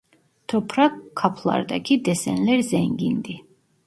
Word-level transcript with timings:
Toprak 0.47 0.95
kaplardaki 1.19 1.99
desenler 2.09 2.59
zengindi. 2.71 3.37